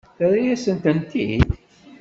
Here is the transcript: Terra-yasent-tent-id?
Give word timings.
Terra-yasent-tent-id? 0.17 1.47